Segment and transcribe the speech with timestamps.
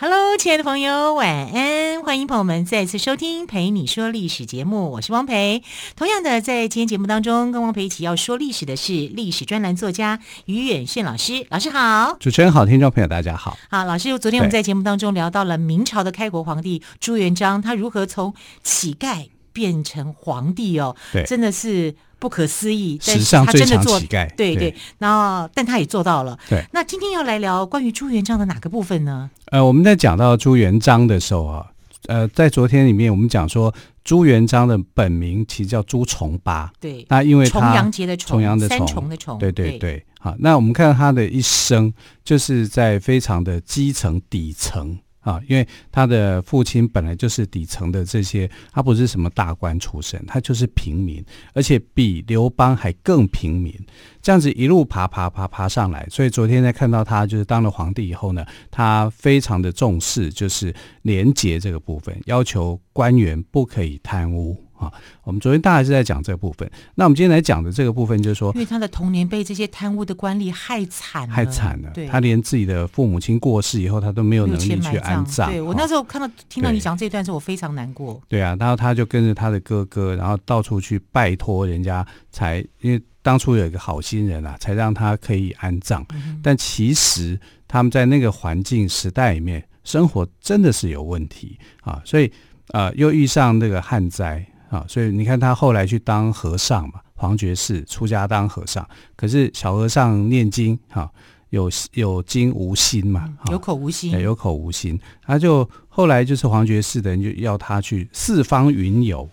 [0.00, 2.04] Hello，亲爱的朋友，晚安！
[2.04, 5.64] 欢迎朋友们再次收听《陪你说历史》节目，我是汪培。
[5.96, 11.44] 同样的，在今天节目当中，跟汪培一起要说历史的是历史专栏作家于远炫老师。
[11.50, 13.58] 老师好，主持人好，听众朋友大家好。
[13.68, 21.96] 好，老师，昨天我们在节目当中聊到了明朝的开国皇帝朱元璋，他如何从乞丐变成皇帝哦，对，真的是。
[22.18, 26.38] 不可思议，但是他真的做，对对，对，然后但他也做到了。
[26.48, 29.30] 对，那今天要来聊关于朱元璋的哪个部分呢？
[29.46, 31.66] 呃，我们在讲到朱元璋的时候啊，
[32.06, 41.92] 呃，在昨天里面我们讲说朱元璋的本名其实叫朱重八，对，那因为他重阳节的重重阳的三重的重，对对对，对，好，那我们看到他的一生
[42.24, 44.98] 就是在非常的基层底层。
[45.28, 53.74] 啊，因为他的父亲本来就是底层的这些，他不是什么大官出身，他就是平民，而且比刘邦还更平民，
[54.22, 56.06] 这样子一路爬爬爬爬上来。
[56.10, 64.56] 所以昨天在看到他就是当了皇帝以后呢，他非常的重视就是廉洁这个部分，要求官员不可以贪污。
[64.78, 64.92] 啊，
[65.24, 66.70] 我们昨天大概是在讲这个部分。
[66.94, 71.90] 那我们今天来讲的这个部分，就是说，因为他的童年被这些贪污的官吏害惨了，害惨了。
[71.92, 75.50] 对，他连自己的父母亲过世以后，他都没有能力去安葬。
[75.50, 78.20] 对，我那时候看到听到你讲这段时候，我非常难过。
[78.28, 86.04] 对啊，然后他就跟着他的哥哥，然后到处去拜托人家，才因为当初有一个好心人啊，才让他可以安葬。
[86.14, 86.38] 嗯。
[86.42, 92.30] 但其实他们在那个环境时代里面生活真的是有问题啊，所以
[92.68, 94.46] 呃，又遇上那个旱灾。
[94.70, 98.86] 啊，所以你看他后来去当和尚嘛，黄觉士出家当和尚，
[99.16, 101.10] 可是小和尚念经哈，
[101.50, 109.28] 有有经无心嘛，有口无心，有口无心，他就后来就是黄觉士的人就要他去四方云游，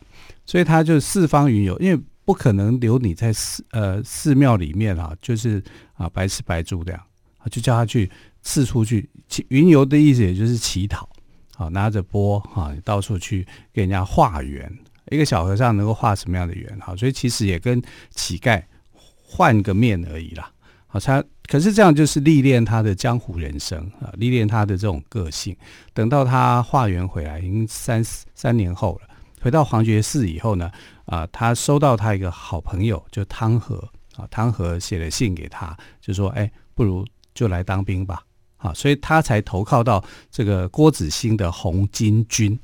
[0.46, 5.62] 所以他就四方云游，因为不可能留你在寺呃寺庙里面啊，就是
[5.96, 7.02] 啊白吃白住这样，
[7.52, 8.10] 就叫他去
[8.42, 9.10] 四处去
[9.50, 11.10] 云游的意思，也就是乞讨，
[11.58, 14.72] 啊拿着钵啊到处去给人家化缘。
[15.12, 16.80] 一个小和尚能够化什么样的缘？
[16.80, 18.64] 好，所以其实也跟乞丐
[19.24, 20.52] 换个面而已啦。
[20.88, 25.56] 好，他可是这样就是历练他的江湖人生啊，历练他的这种个性。
[25.94, 29.10] 等到他化缘回来，已经三三年后了。
[29.42, 30.72] 回到黄觉寺以后呢，
[31.06, 33.78] 啊，他收到他一个好朋友，就汤和
[34.16, 37.06] 啊，汤和写了信给他，就说：“哎，不如
[37.36, 38.24] 就来当兵吧。”
[38.58, 42.58] 啊，所以他才投靠到这个郭子兴的红巾军。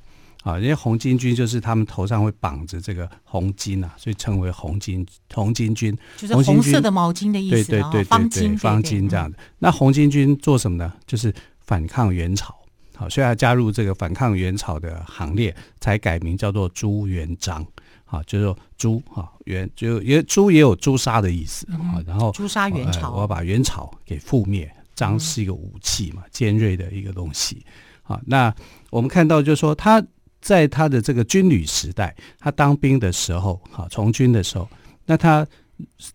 [0.44, 7.52] 啊，因为红巾军就是他们头上会绑着这个红巾啊，所以称为红巾红巾军，就是红色的毛巾的意思。
[7.52, 9.38] 对对对对，方巾方巾这样的。
[9.60, 10.92] 那红巾军做什么呢？
[11.06, 12.56] 就是反抗元朝。
[12.96, 17.64] 好，所以要加入这个反抗元朝的行列，才改名叫做朱元璋。
[18.04, 22.02] 好，就是说朱哈元就也朱也有朱砂的意思啊。
[22.08, 24.68] 然后朱砂元朝，我要把元朝给覆灭。
[24.96, 27.64] 张是一个武器嘛，尖锐的一个东西。
[28.02, 28.52] 好，那
[28.90, 30.04] 我们看到就是说他。
[30.42, 34.68] 在他的这个军旅时代，他当兵的时候，哈，从军的时候，
[35.06, 35.48] 那他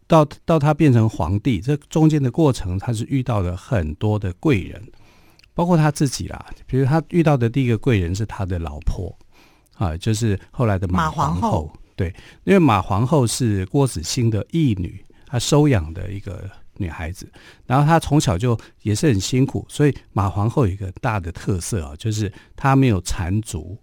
[0.07, 4.83] 到到他变成皇帝，这中间的过程，他是遇到了很多的贵人，
[5.55, 6.47] 包括他自己啦。
[6.67, 9.17] 比如他遇到的第一个贵人是他的老婆，
[9.75, 11.41] 啊，就是后来的马皇后。
[11.41, 12.15] 马皇后对，
[12.45, 17.27] 因为马皇后是郭子兴的义女，他收养的一个女孩子，
[17.65, 23.79] 然后她从小就也是很辛苦，所以马皇后有一个大的特色啊，就是她没有缠足。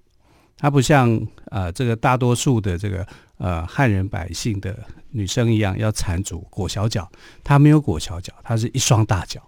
[0.64, 1.20] 她不像
[1.52, 3.06] 呃这个大多数的这个
[3.38, 4.74] 呃汉人百姓的
[5.10, 7.06] 女生一样要缠足裹小脚，
[7.44, 9.42] 她没有裹小脚，她是一双大脚。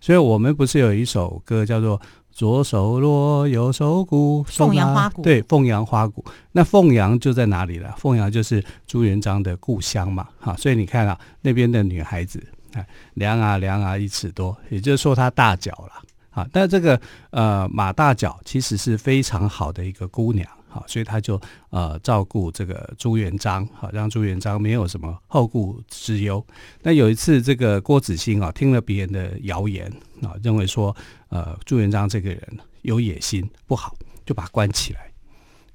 [0.00, 2.00] 所以我们不是有一首歌叫做
[2.30, 5.22] “左手锣，右手鼓”，凤阳花鼓。
[5.22, 6.24] 对，凤阳花鼓。
[6.52, 7.92] 那凤阳就在哪里了？
[7.98, 10.28] 凤阳就是朱元璋的故乡嘛。
[10.38, 12.40] 哈，所以你看啊，那边的女孩子
[12.74, 16.02] 啊，量啊量啊一尺多，也就是说她大脚了。
[16.32, 17.00] 啊，但这个
[17.30, 21.40] 呃马大脚其实是非常好的一个姑娘，好，所以他就
[21.70, 26.44] 呃照顾这个朱元璋，好，让朱元璋没有什么后顾之忧。
[26.82, 29.92] 那有一次，这个郭子兴啊听了别人的谣言
[30.22, 30.96] 啊，认为说
[31.28, 33.94] 呃朱元璋这个人有野心不好，
[34.24, 35.12] 就把他关起来。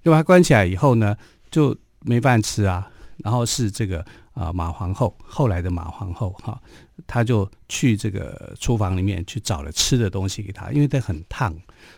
[0.04, 1.16] 就把他关起来以后呢，
[1.52, 2.90] 就没饭吃啊。
[3.24, 6.60] 然后是这个啊马皇后，后来的马皇后哈。
[7.06, 11.56] 她就去这个厨房里面去找了吃的东西给她，因为她很烫，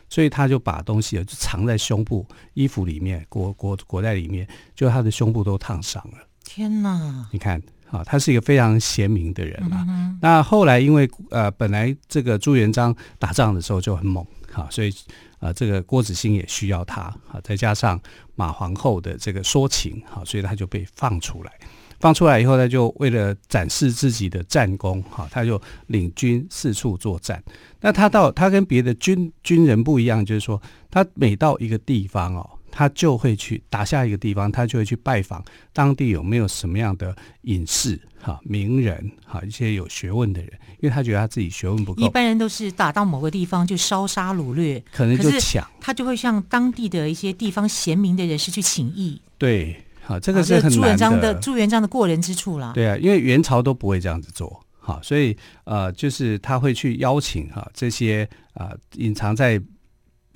[0.09, 4.45] 所以她就把东西就藏在胸部衣服里面，裹裹裹在里面，
[4.75, 6.17] 就她的胸部都烫伤了。
[6.43, 7.27] 天哪！
[7.31, 9.85] 你看，啊，他是一个非常贤明的人嘛。
[9.87, 14.93] 嗯、那后来因为呃，本来这个朱元璋打仗的时候就很猛，哈，所以
[15.39, 17.01] 啊，这个郭子兴也需要他，
[17.31, 17.99] 啊，再加上
[18.35, 21.51] 马皇后的这个说情，哈，所以他就被放出来。
[21.99, 27.43] 放出来以后，他就为了展示自己的战功，哈，他就领军四处作战。
[27.81, 35.43] 那他到他跟别的军军人不一样，就是说，他每到一个地方哦，他就会去打下一个地方，他就会去拜访
[35.73, 42.01] 当地有没有什么样的隐士、哈名人、哈一些有学问的人，因为他觉得他自己学问不够。
[42.01, 49.21] 一般人都是打到某个地方就烧杀掳掠，可能就抢，他就会向当地的一些地方贤明的人士去请益。
[49.37, 49.75] 对。
[50.07, 50.59] 啊，这个是。
[50.71, 52.71] 朱元璋的朱元璋的过人之处啦。
[52.73, 59.61] 对啊，因为元朝都不会这样子做，好，所以呃，就是他会去邀请哈、啊、这些啊隐藏在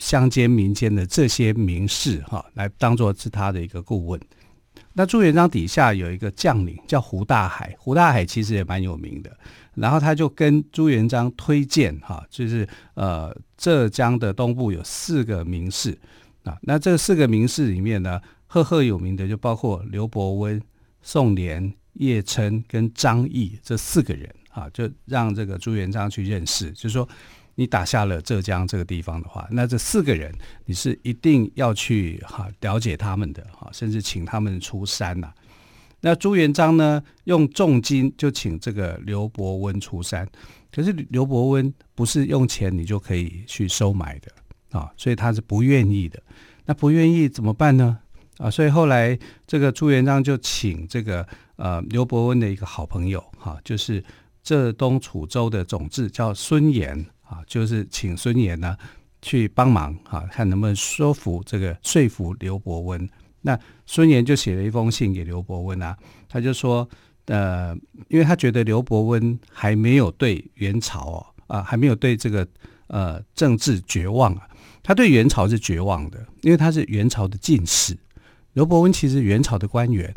[0.03, 4.19] 乡间民间的这些名士哈、来当做是他的一个顾问。
[4.91, 9.31] 那朱元璋底下有一个将领叫胡大海，胡大海其实也蛮有名的。
[9.75, 15.97] 然后他就跟朱元璋推荐哈、就是呃浙江的东部有四个名士
[16.43, 18.19] 啊，那这四个名士里面呢。
[18.45, 20.61] 赫赫有名的就包括刘伯温、
[21.01, 26.69] 宋濂、叶琛跟张毅这四个人啊，就让这个朱元璋去认识。
[26.73, 27.09] 就是说，
[27.55, 30.33] 你打下了浙江这个地方的话，那这四个人
[30.65, 35.31] 你是一定要去哈了解他们的哈，甚至请他们出山呐。
[36.01, 40.27] 那朱元璋呢，用重金就请这个刘伯温出山，
[40.71, 44.31] 可是刘伯温不是用钱你就可以去收买的
[44.77, 46.21] 啊，所以他是不愿意的。
[46.65, 47.99] 那不愿意怎么办呢？
[48.37, 51.25] 啊，所以后来这个朱元璋就请这个
[51.55, 54.03] 呃刘伯温的一个好朋友哈、就是
[54.41, 58.77] 浙东楚州的总制叫孙岩啊，就是请孙岩呢
[59.21, 63.09] 去帮忙、啊，看能不能说服这个说服刘伯温。
[63.41, 65.97] 那孙岩就写了一封信给刘伯温啊，
[66.29, 66.87] 他就说
[67.25, 67.75] 呃，
[68.07, 72.47] 因为他觉得刘伯温还没有对元朝哦啊，还没有对这个
[72.87, 74.47] 呃政治绝望啊，
[74.83, 77.97] 他对元朝是绝望的，因为他是元朝的进士。
[78.53, 80.13] 刘伯温其实元朝的官员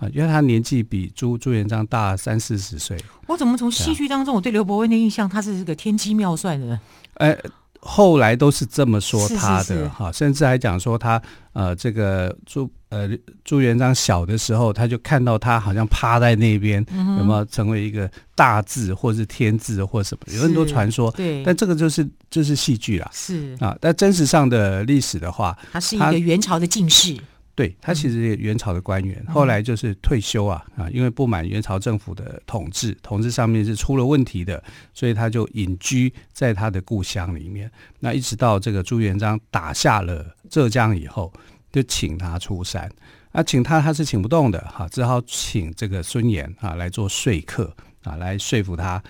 [0.00, 2.96] 啊，因为他年纪比朱朱元璋大三四十岁。
[3.26, 6.80] 我怎么从戏剧当中我对刘伯温的印象，他是这个天机妙算的？
[7.14, 7.36] 哎，
[7.80, 11.20] 后来都是这么说他的哈，甚至还讲说他
[11.52, 13.08] 呃，这个朱呃
[13.44, 20.34] 朱元璋小的时候，他就看到他好像趴在那边，嗯、有没有成为一个大字或是天字或什么？
[20.34, 27.16] 有很多传说，对，但这个就是就是戏剧啦，是啊，但真实上的历史的话，他是一个元朝的进士。
[27.52, 34.62] 对，他其实是元朝的官员，后来就是退休啊啊，因为不满元朝政府的统治，统治上面是出了问题的，
[34.94, 37.70] 所以他就隐居在他的故乡里面。
[37.98, 41.30] 那一直到这个朱元璋打下了浙江以后，
[41.70, 42.90] 就请他出山。
[43.32, 49.02] 啊，请他他是请不动的哈，只好请这个孙岩啊来做说客啊，来说服他。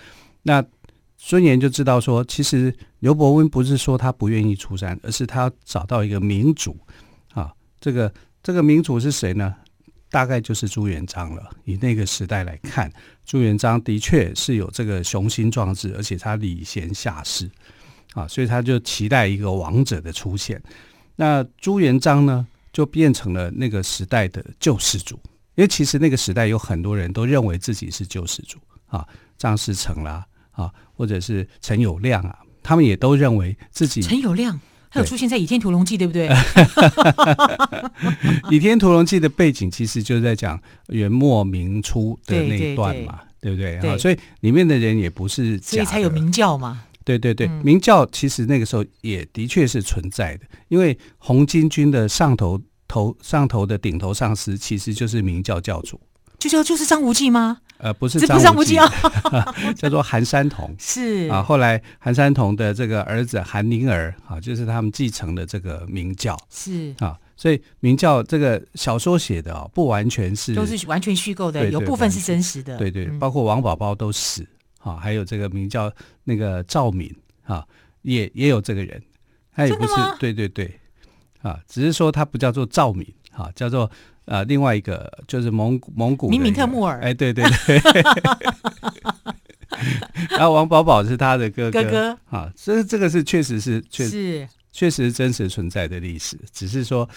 [0.42, 0.64] 那
[1.16, 6.76] 孙岩就知道说，其实刘伯温不是说他不愿意出山，而是他要找到一个民主
[7.32, 8.12] 啊，这个。
[8.42, 9.54] 这个明主是谁呢？
[10.11, 11.50] 大概就是朱元璋了。
[11.64, 12.92] 以那个时代来看，
[13.25, 17.49] 朱元璋的确是有这个雄心壮志，而且他礼贤下士
[18.14, 20.61] 啊，所以他就期待一个王者的出现。
[21.16, 25.20] 那朱元璋呢，就变成了那个时代的救世主。
[25.56, 29.06] 因为其实那个时代有很多人都认为自己是救世主啊，
[29.37, 34.59] 张士诚啦啊，或者是陈友谅啊，他们也都认为自己陈友谅。
[34.92, 36.28] 还有出现在《倚天屠龙记》，对不对？
[38.50, 43.78] 《倚天屠龙记》的背景其实就是在讲元末明初的那一段嘛，对，不对？
[43.80, 46.82] 对，所以里面的人也不是假的，所以才有明教嘛。
[47.04, 56.00] 对对对，嗯、明教其实那个时候也的确是存在的，因为红巾军的上头头上头的顶头上司其实就是明教教主，
[56.38, 57.59] 就叫就是张无忌吗？
[57.82, 58.87] 呃，不是张无忌啊，
[59.75, 60.75] 叫做韩山童。
[60.78, 61.28] 是。
[61.30, 66.37] 啊，后来韩山童的这个儿子韩宁儿啊，就是他们继承的这个明教。
[66.50, 66.94] 是。
[66.99, 72.76] 啊，所以明教这个小说写的哦，不完全是都是完全虚构的，有部分是真实的。
[72.76, 74.46] 对对，包括王宝宝都死
[74.80, 75.90] 啊，还有这个明教
[76.25, 77.10] 那个赵敏
[77.44, 77.66] 啊，
[78.02, 79.02] 也也有这个人，
[79.54, 80.70] 他也不是对对对。
[81.42, 83.90] 啊，只是说他不叫做赵敏啊，叫做。
[84.26, 87.80] 呃，另外一个就是蒙古蒙古明敏特木尔，哎，对对对，
[90.30, 97.08] 然后王保保是他的哥哥，哥哥啊，所以这个是确实是确是确实是真实存在的历史，只是说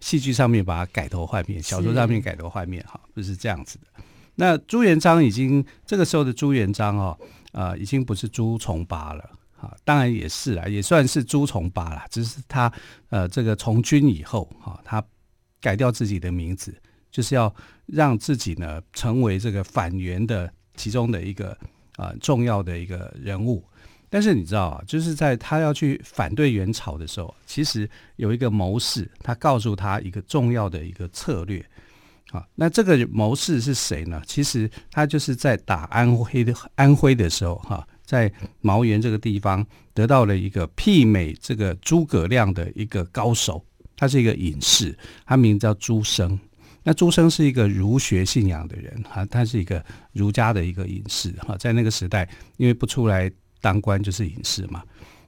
[0.00, 4.02] 戏剧上面把它改头换面，小说上面改头换面，哈，不是这样子的。
[4.34, 7.16] 那朱元璋已经这个时候的朱元璋哦，
[7.52, 9.22] 啊，已经不是朱重八了，
[9.60, 12.72] 啊，当然也是啊，也算是朱重八了，只是他
[13.10, 15.00] 呃这个从军以后，哈，他。
[15.66, 16.72] 改掉自己的名字，
[17.10, 17.52] 就是要
[17.86, 21.58] 让自己呢成为这个反元的其中的一个
[21.96, 23.64] 啊、重要的一个人物。
[24.08, 31.58] 但是你知道啊，就是在他要去反对元朝的时候，其实有一个谋士，他告诉他一个重要的一个策略。
[32.30, 34.22] 啊，那这个谋士是谁呢？
[34.24, 43.64] 其实他就是在打安徽的安徽的时候，哈，在毛源这个地方得到了一个媲美这个诸葛亮的一个高手，
[43.96, 46.38] 他是一个隐士，他名字叫朱生。
[46.82, 53.28] 那朱生是一个儒学信仰的人，哈，他是一个儒家的一个隐士，哈，在那个时代，因为不出来
[53.60, 54.82] 当官就是隐士嘛。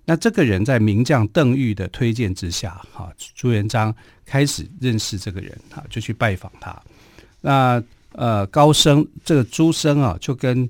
[0.04, 3.92] 那这个人在名将邓愈的推荐之下，哈，朱元璋
[4.24, 6.80] 开始认识这个人，哈，就去拜访他。
[7.40, 7.82] 那
[8.12, 10.68] 呃，高升这个朱生啊，就跟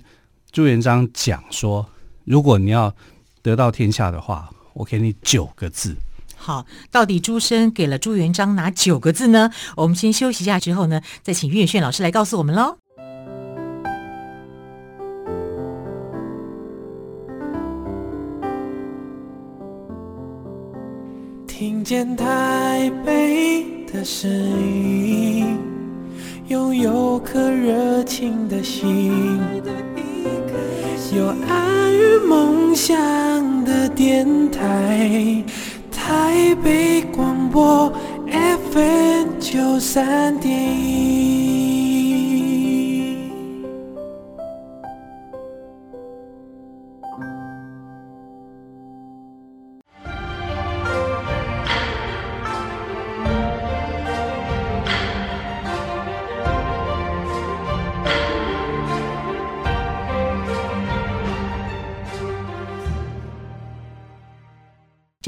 [0.51, 1.87] 朱元璋讲说，
[2.25, 2.95] 如果你要
[3.43, 5.95] 得到天下的话，我给你九个字。
[6.49, 9.51] 好，到底朱生给了朱元璋哪九个字呢？
[9.77, 12.79] 我们先休息一下，之后呢，再请岳炫老师来告诉我们喽。
[21.47, 25.59] 听见台北的声音，
[26.47, 29.39] 拥有颗热情的心，
[31.15, 32.97] 有爱与梦想
[33.67, 35.45] 的电台，
[36.19, 37.89] 台北广播
[38.73, 41.48] FM 九三点一。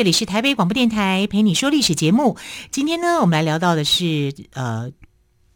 [0.00, 2.38] 这里是台北广播电台陪你说历史节目。
[2.70, 4.90] 今天呢，我们来聊到的是呃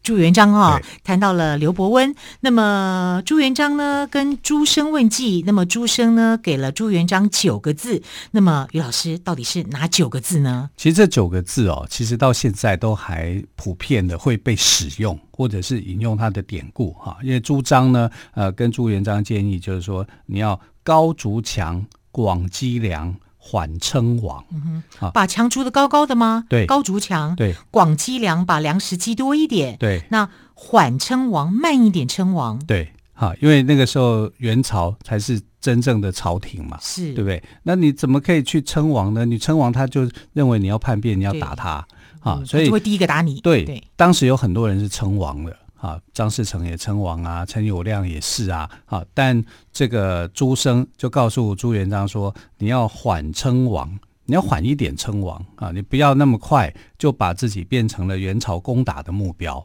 [0.03, 2.13] 朱元璋啊、哦，谈到了刘伯温。
[2.41, 5.43] 那么朱元璋呢，跟朱生问计。
[5.47, 8.03] 那么朱生呢，给了朱元璋九个字。
[8.29, 10.69] 那么于老师，到底是哪九个字呢？
[10.77, 17.17] 其实这九个字哦，其实到现在都还普遍的会被使用，或者是引用他的典故哈。
[17.23, 23.11] 因为朱璋呢，呃，跟朱元璋建议就是说，你要高筑墙，广积粮。
[23.47, 26.45] 缓称王，嗯哼，把墙筑得高高的吗？
[26.49, 30.03] 对，高筑墙，对，广积粮，把粮食积多一点，对。
[30.09, 37.13] 那缓称王，慢一点称王，对，哈，因为那个时候元朝才是真正的朝廷嘛，是。
[37.13, 37.43] 对不对？
[37.61, 39.23] 那你怎么可以去称王呢？
[39.25, 41.85] 你称王，他就认为你要叛变，你要打他，
[42.21, 43.39] 啊，所以就会第一个打你。
[43.41, 45.55] 对，对，当时有很多人是称王的。
[45.85, 48.67] 啊，张士诚也称王啊，陈友谅也是啊。
[48.85, 59.63] 好，但这个朱生就告诉朱元璋说：“你要缓称王，你要缓一点称王啊，你不要那么快就把自己变成了元朝攻打的目标。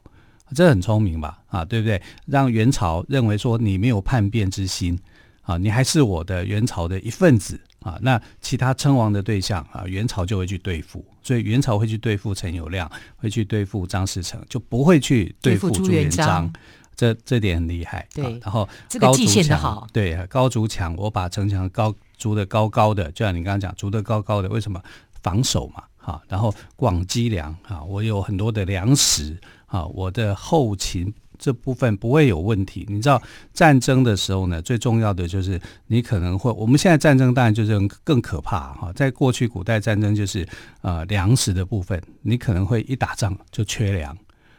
[0.54, 1.38] 这很聪明吧？
[1.46, 2.02] 啊，对不对？
[2.26, 4.98] 让元朝认为说你没有叛变之心
[5.40, 16.52] 啊，你还是我的元朝的一份子。”啊，那其他称王的对象啊，元朝就会去对付，所以元朝会去对付陈友谅，会去对付张士诚，就不会去对付朱元璋。
[16.94, 18.06] 这这点很厉害。
[18.12, 19.86] 对，啊、然后这个计线的好。
[19.90, 24.82] 对，高筑墙，我把城墙高筑的高高的，就像你刚刚讲，筑的高高的，为什么
[25.22, 25.82] 防守嘛？
[25.96, 31.10] 哈、啊，然后广积粮啊，我有很多的粮食啊，我的后勤。
[31.40, 32.84] 这部分不会有问题。
[32.88, 33.20] 你知道
[33.52, 38.92] 战争的时候呢，最重要的就是你可能会，我们现在战争当然就是更可怕哈。
[38.92, 40.46] 在过去古代战争就是
[40.82, 44.16] 呃粮食的部分，你可能会一打仗就缺粮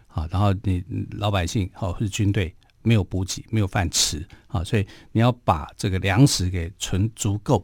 [0.07, 7.63] 啊，然后你老百姓或是军队没有补给，没有饭吃啊，所以你要把这个粮食给存足够，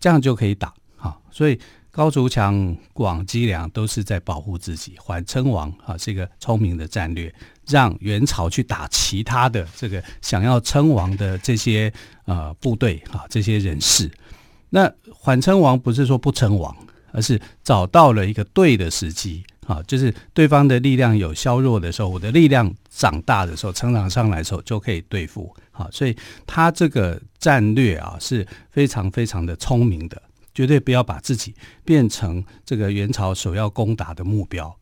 [0.00, 1.16] 这样就可以打啊。
[1.30, 1.58] 所以
[1.90, 7.32] 高筑墙、广积粮都是在保护自己，缓称王啊，是一个聪明的战略。
[7.66, 11.92] 让元朝去打其他的这个想要称王的这些
[12.24, 14.10] 呃部队啊，这些人士。
[14.70, 16.76] 那缓称王不是说不称王，
[17.12, 25.88] 而是找到了一个对的时机啊，就是对方的力量有削弱的时候，我的力量长大的时候，成长上来的时候就可以对付啊。
[25.90, 30.20] 所以他这个战略啊是非常非常的聪明的，
[30.54, 31.54] 绝对不要把自己
[31.84, 34.76] 变成这个元朝首要攻打的目标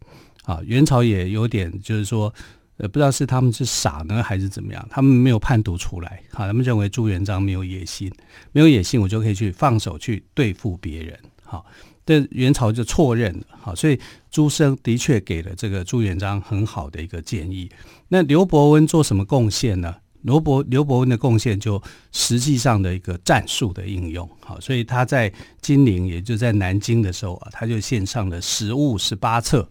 [0.44, 0.60] 啊。
[0.64, 2.32] 元朝也有点就是说。
[2.76, 4.84] 呃，不知道是他们是傻呢，还是怎么样？
[4.90, 8.12] 他们没有判读出来，好，他们认为朱元璋没有野心，
[8.50, 11.64] 没有野心，我就可以去放手去对付别人，好，
[12.04, 13.96] 但元朝就错认了，好，所以
[14.28, 17.70] 朱生的确给了这个朱元璋很好的一个建议。
[18.08, 19.94] 那刘伯温做什么贡献呢？
[20.22, 29.68] 刘伯刘伯温的贡献就实际上的一个战术的应用，好，所以他在金陵，也就在南京的时候啊，他就献上了十务十八策。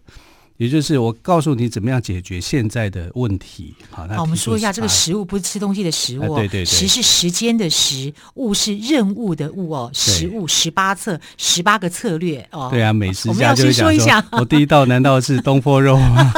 [0.56, 3.74] 也就是我告诉你怎么样解决现在的问题。
[3.90, 12.68] 好，那我们说一下这个食物不是吃东西的食物，哦，对对对，食是时间的食，物是任务的物哦，食物十八策，十八个策略哦。
[12.70, 16.32] 对啊，美食家就会讲说，我，说我第一道难道是东坡肉吗？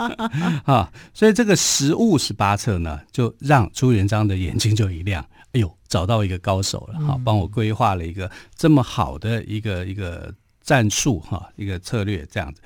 [0.66, 10.30] 啊，所以这个食物十八策呢，就让朱元璋的眼睛就一亮，哎呦，找到一个高手了，好，帮我规划了一个这么好的一个一个
[10.62, 12.60] 战术哈，一个策略这样子。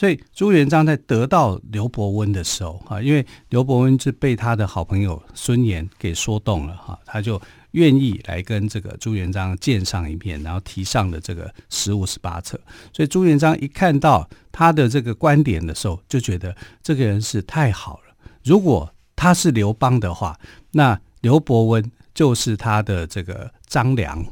[0.00, 7.38] 所以朱元璋在得到刘伯温的时候，哈，因为刘伯温是被他的好朋友孙岩给说动了，哈，他就
[7.72, 12.58] 愿意来跟这个朱元璋见上一面，然后提上了这个十五十八策。
[12.94, 18.14] 所以朱元璋一看到他的这个观点的时候，就觉得这个人是太好了。
[18.42, 20.40] 如果他是刘邦的话，
[20.70, 24.24] 那刘伯温就是他的这个张良。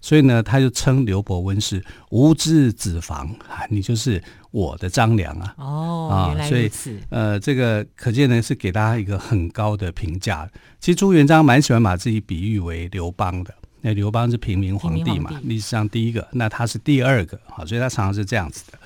[0.00, 5.54] 所以呢，他就称刘伯温是无知子房啊， 你就是我的张良啊。
[5.58, 6.46] 哦，啊。
[6.48, 6.70] 所以
[7.10, 10.48] 呃，这个可见呢是给大家一个很高的评价。
[10.80, 13.54] 其实朱元璋蛮喜欢把自己比喻为刘邦的。
[13.80, 18.78] 那刘邦是平民皇帝嘛，历史上第一个，那他是第二个，好，所以他常常是这样子的。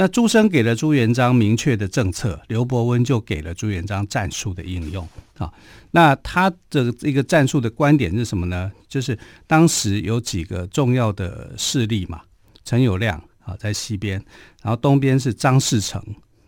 [0.00, 5.06] 那朱生给了朱元璋明确的政策，刘伯温就给了朱元璋战术的应用
[5.38, 5.52] 啊。
[5.90, 8.70] 那他的一个战术的观点是什么呢？
[8.88, 12.20] 就是当时有几个重要的势力嘛，
[12.64, 14.24] 陈友谅啊在西边，
[14.62, 16.00] 然后东边是张士诚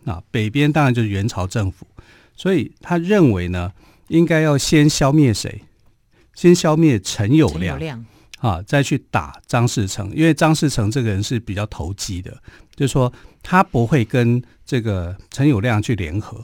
[0.04, 1.84] 啊，北边当然就是元朝政府，
[2.36, 3.72] 所以他认为呢，
[4.06, 5.62] 应该要先消灭谁？
[6.36, 7.98] 先消灭陈友谅。
[8.40, 12.34] 啊，再去打张士诚，因为张士诚这个人是比较投机的，
[12.74, 16.42] 就是说他不会跟这个陈友谅去联合，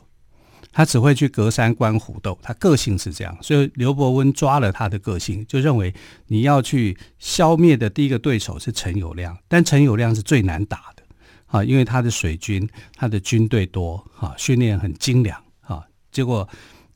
[0.70, 5.94] 他只会去隔山观虎斗，他个性是这样，所以刘伯温抓了他的个性，就认为
[6.26, 11.02] 你要去消灭的第一个对手是陈友谅，但陈友谅是最难打的，
[11.46, 15.82] 啊，因为他的水军，他的军队多，啊，训练很精良，啊，
[16.12, 16.46] 结果。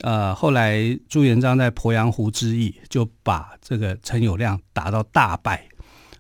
[0.01, 5.67] 呃，后来朱元璋在鄱阳湖之役就把这个陈友谅打到大败。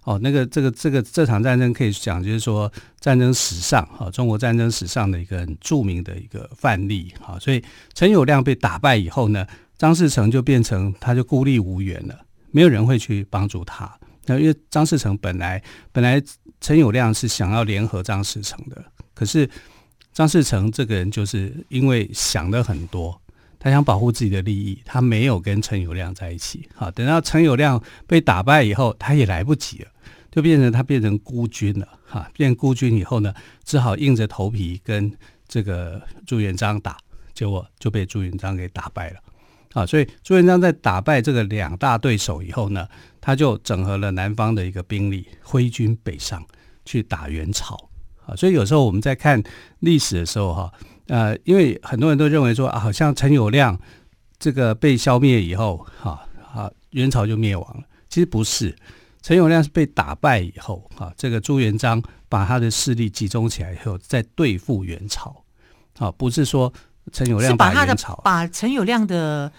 [0.04, 7.38] 哦，那个这个这个这场战争可以讲，就是说战争史上啊，中国战争史上的一个很著名的一个范例啊。
[7.38, 7.62] 所以
[7.92, 12.18] 陈友谅被打败以后呢，张士诚就变成他就孤立无援了，
[12.50, 13.94] 没有人会去帮助他。
[14.24, 15.62] 那因为张士诚本来
[15.92, 16.20] 本来
[16.62, 19.48] 陈友谅是想要联合张士诚的，可是
[20.14, 23.19] 张士诚这个人就是因为想的很多。
[23.60, 26.66] 他想保护自己的利益，他没有跟陈友谅在一起。
[26.74, 29.90] 好，等到陈友谅被打败以后，他也来不及了，
[30.30, 31.86] 就变成他变成孤军了。
[32.06, 35.12] 哈，变孤军以后呢，只好硬着头皮跟
[35.46, 36.96] 这个朱元璋打，
[37.34, 39.20] 结果就被朱元璋给打败了。
[39.74, 42.88] 啊，所以朱元璋在打败这个两大对手以后呢，
[43.20, 46.42] 他就整合了南方的一个兵力，挥军北上
[46.86, 47.89] 去打元朝。
[48.30, 49.42] 啊，所以有时候我们在看
[49.80, 50.72] 历史的时候，哈。
[51.06, 53.76] 呃，因为很多人都认为说啊，好像陈友谅
[54.38, 57.82] 这个被消灭以后，哈啊，元朝就灭亡了。
[58.08, 58.72] 其实不是，
[59.20, 65.34] 陈友谅是被打败以后，哈，这个朱元璋把他的势力集中起来以后，再对付元朝。
[65.98, 66.72] 啊，不是说
[67.10, 69.50] 陈友谅把元朝把陈友谅的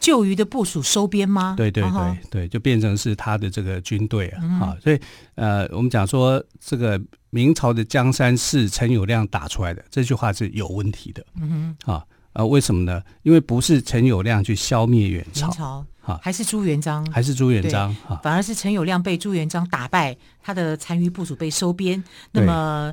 [0.00, 1.54] 旧余的部署收编吗？
[1.56, 2.16] 对对对、uh-huh.
[2.32, 4.42] 对，就变成是他的这个军队啊。
[4.60, 4.98] 啊、嗯，所以
[5.36, 7.00] 呃，我们讲说这个。
[7.30, 11.24] 明朝的江山是陈友谅打出来的，这句话是有问题的。
[11.40, 13.02] 嗯哼，啊，啊，为什么呢？
[13.22, 22.02] 因为不是陈友谅去消灭元朝，啊，还是朱元璋，还是朱元璋，反而是陈友谅被朱元璋打败，他的残余部署被收编。
[22.32, 22.92] 那么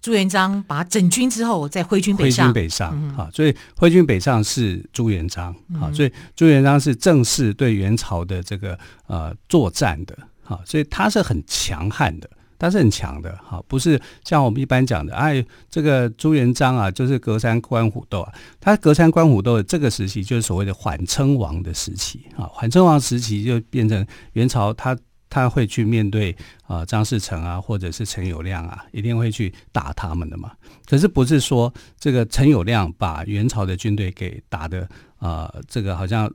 [0.00, 2.48] 朱元璋把他整军之后，再挥军北上。
[2.48, 12.28] 挥军北上，啊、嗯，所以挥军北上是朱元璋，啊、嗯，所以朱元璋是正式对元朝的这个呃作战的，啊，所以他是很强悍的。
[12.60, 18.30] 他是很强的，哈，不是像我们一般讲的，哎，这个朱元璋啊，就是隔山观虎斗啊。
[18.60, 22.44] 他隔山观虎斗的这个时期，就是所谓的缓称王的时期啊。
[22.52, 24.94] 缓称王时期就变成元朝他，
[25.30, 30.52] 他会去面对啊张士诚啊，或者是陈友谅啊，一定会去打他们的嘛。
[30.84, 36.30] 可是不是说这个陈友谅把元朝的军队给打得啊，这个好像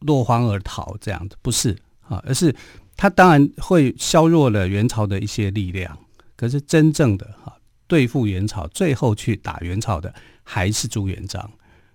[0.00, 1.74] 落荒而逃这样子，不是
[2.06, 2.54] 啊，而是。
[2.96, 5.98] 他当然会削弱了元朝的一些力量，
[6.36, 7.52] 可是真正的哈
[7.86, 11.50] 对付元朝，最后去打元朝的还是朱元璋。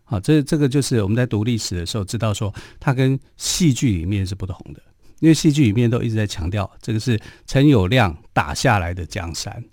[0.06, 4.82] 啊，这这个就是我们在读历史的时候知道说，他跟戏剧里面是不同的，
[5.20, 9.64] 因为戏剧里面都一直在强调这个是陈友谅打下来的江山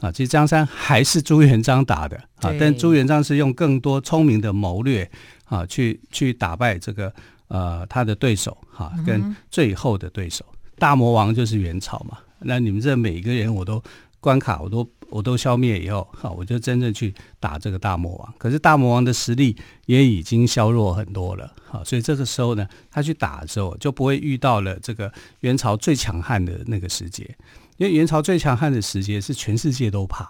[0.00, 5.10] 啊，其实江山还是朱元璋打的啊，但朱元璋是用更多聪明的谋略
[5.46, 7.10] 啊，去去打败这个
[7.48, 10.44] 呃他的对手哈，跟最后的对手。
[10.78, 13.82] 大魔王就是元朝嘛，那你们这每一个人我都
[14.20, 18.34] 关卡我都我都消灭以后，好，我就真正去打这个大魔王。
[18.38, 27.24] 可是大魔王的实力也已经削弱很多了，好，所以这个时候呢，他去打的时候就不会遇到了这个元朝最强悍的那个时节，
[27.76, 30.28] 因为元朝最强悍的时节是全世界都怕，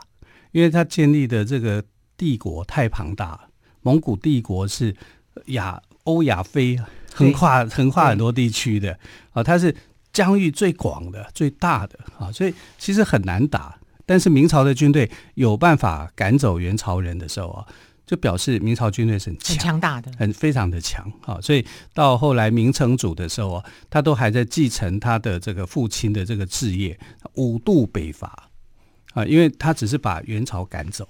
[0.52, 1.82] 因为他建立的这个
[2.16, 3.48] 帝国太庞大了，
[3.82, 4.94] 蒙古帝国是
[5.46, 6.78] 亚欧亚非
[7.12, 8.98] 横跨横跨很多地区的，
[9.32, 9.74] 啊，它是
[10.18, 13.78] 疆域最广的、最大的啊，所以其实很难打。
[14.04, 17.64] 但是明朝的军队有办法赶走元朝人的时候啊，
[18.04, 21.38] 就表示明朝军队是很强、很强大的，很非常的强啊。
[21.40, 26.98] 所以到后来明成祖的时候啊，他都还在继承他的这个父亲的这个志业，
[27.34, 28.48] 五度北伐
[29.14, 31.08] 啊，因为他只是把元朝赶走，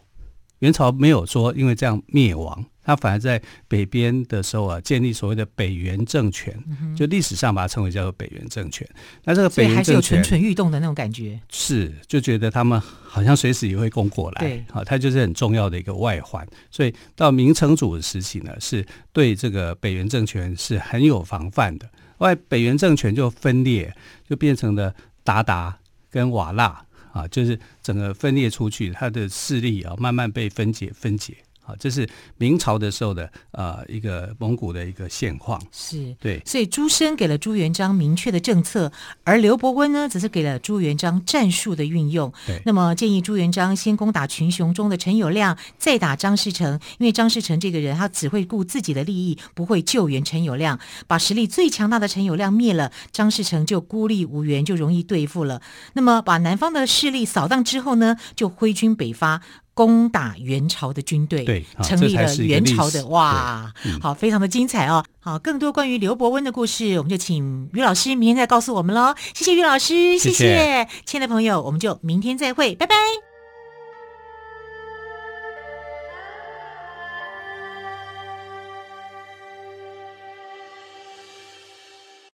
[0.59, 2.63] 元朝没有说因为这样灭亡。
[2.89, 6.59] 他反而在北边的时候啊，建立所谓的北元政权，
[6.97, 8.89] 就历史上把它称为叫做北元政权。
[9.25, 14.41] 那这个北元政权还是有蠢蠢欲动的那种感觉，是就觉得他们好像随时也会攻过来。
[14.41, 16.49] 对，好，它就是很重要的一个外环。
[16.71, 21.87] 所以到明成祖的时期呢，是对这个北元政权是很有防范的。
[22.21, 23.95] 外北元政权就分裂，
[24.27, 24.95] 就变成了
[25.27, 25.75] 鞑靼
[26.11, 26.75] 跟瓦剌
[27.13, 31.37] 啊，就是整个分裂出去，它的势力啊慢慢被分解分解。
[31.69, 38.91] 啊，这是明朝的时候的呃一个蒙古的一个现况，是对，所以朱升给了朱元璋明确的政策，
[39.23, 42.33] 而刘伯温呢，则是给了朱元璋战术的运用。
[42.47, 55.61] 对，那么建议朱元璋先攻打群雄中的陈友谅，再打张士诚，因为张士诚这个人他只会顾自己的利益，不会救援陈友谅，把实力最强大的陈友谅灭了，张士诚就孤立无援，就容易对付了。
[55.93, 59.43] 那么把南方的势力扫荡之后呢，就挥军北伐。
[59.79, 65.05] 攻打元朝的军队，对，成立了元朝的哇，嗯、好，非常的精彩哦。
[65.21, 69.15] 好，更多关于刘伯温的故事，我们就请于老师明天再告诉我们喽。
[69.35, 73.28] 谢谢于老师，谢谢亲爱的朋友，我们就明天再会，拜拜。